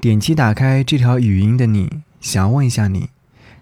[0.00, 3.08] 点击打开这条语音的你，想要问一下你：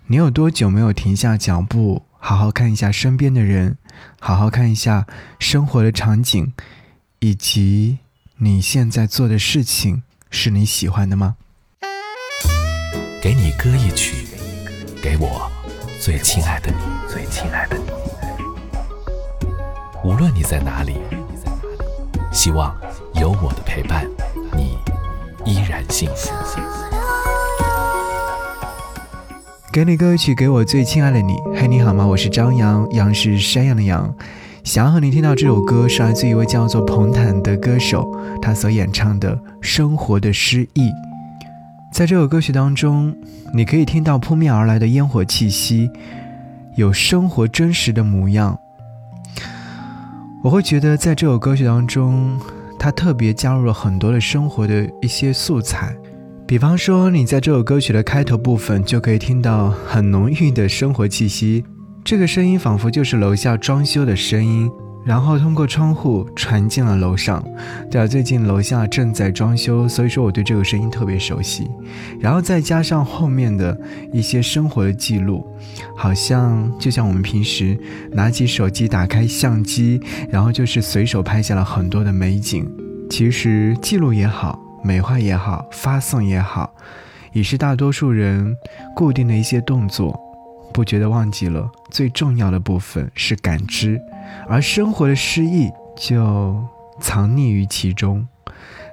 [0.07, 3.79] 你有多久没有停下脚步，好好看一下身边的人，
[4.19, 5.07] 好好看一下
[5.39, 6.53] 生活的场景，
[7.21, 7.99] 以及
[8.39, 11.37] 你现在做的事情是你喜欢的吗？
[13.23, 14.27] 给你歌一曲，
[15.01, 15.49] 给我
[16.01, 16.79] 最亲爱的你，
[17.09, 17.85] 最亲爱的你。
[20.03, 20.97] 无论你在哪里，
[22.33, 22.77] 希望
[23.15, 24.05] 有我的陪伴，
[24.57, 24.72] 你
[25.45, 26.31] 依然幸福。
[29.73, 31.35] 给你歌曲，给我最亲爱的你。
[31.55, 32.07] 嘿，你好吗？
[32.07, 34.15] 我是张扬，杨是山羊的羊。
[34.63, 38.07] 想要和你听到这首歌，是来自一位叫做彭坦的歌手，
[38.41, 40.89] 他所演唱的《生活的诗意》。
[41.93, 43.15] 在这首歌曲当中，
[43.55, 45.91] 你可以听到扑面而来的烟火气息，
[46.77, 48.59] 有生活真实的模样。
[50.45, 52.39] 我会觉得，在这首歌曲当中，
[52.83, 55.97] 他特别加入了很多的生活的一些素材。
[56.49, 61.63] 比方说，你在这首歌曲的开头部分就可以听到很浓郁的生活气息，
[62.03, 64.69] 这个声音仿佛就是楼下装修的声音。
[65.05, 67.45] 然后通过窗户传进了楼上。
[67.91, 71.71] 对啊，最近楼下正在装修，所以说我对这个声音特别熟悉。
[72.21, 73.79] 然后再加上后面的
[74.13, 75.47] 一些生活的记录，
[75.97, 77.79] 好像就像我们平时
[78.13, 82.71] 拿起手机打开相机，然后就是随手拍下了很多的美景。
[83.11, 86.73] 其实记录也好，美化也好，发送也好，
[87.33, 88.57] 也是大多数人
[88.97, 90.19] 固定的一些动作。
[90.73, 94.01] 不觉得忘记了最重要的部分是感知。
[94.49, 96.65] 而生活的诗意就
[97.01, 98.27] 藏匿于其中。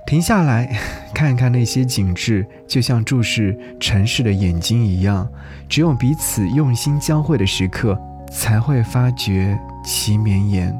[0.05, 0.77] 停下来
[1.13, 5.27] 看看那些景致，就像注视城市的眼睛一样。
[5.67, 7.99] 只有彼此用心交汇的时刻，
[8.31, 10.75] 才会发觉其绵延。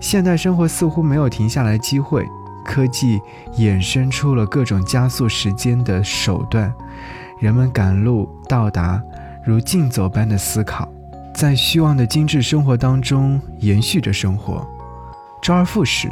[0.00, 2.24] 现代生活似乎没有停下来机会，
[2.64, 3.20] 科技
[3.58, 6.72] 衍生出了各种加速时间的手段，
[7.38, 9.02] 人们赶路到达，
[9.44, 10.88] 如竞走般的思考。
[11.34, 14.66] 在虚妄的精致生活当中延续着生活，
[15.42, 16.10] 周而复始，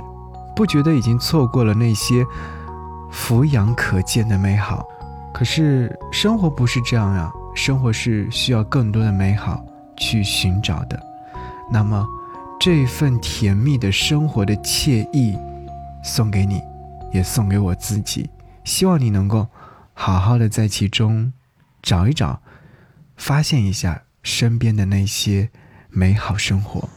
[0.54, 2.22] 不觉得已经错过了那些
[3.10, 4.86] 俯仰可见的美好。
[5.32, 9.64] 可是生活不是这样呀，生活是需要更多的美好
[9.96, 11.02] 去寻找的。
[11.72, 12.06] 那么，
[12.60, 15.38] 这份甜蜜的生活的惬意，
[16.02, 16.62] 送给你，
[17.12, 18.28] 也送给我自己。
[18.62, 19.46] 希望你能够
[19.94, 21.32] 好好的在其中
[21.82, 22.42] 找一找，
[23.16, 24.02] 发现一下。
[24.24, 25.50] 身边的那些
[25.90, 26.88] 美好生活。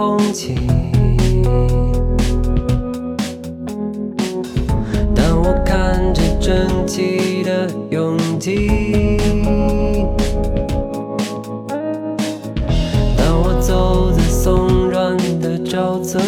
[0.00, 0.54] 空气。
[5.14, 9.18] 当我看着整齐的拥挤，
[13.14, 16.18] 当我走在松软的沼泽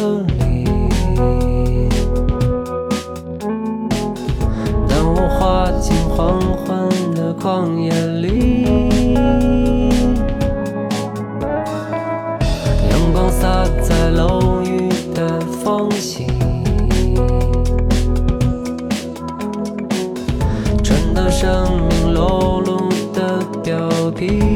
[24.23, 24.52] okay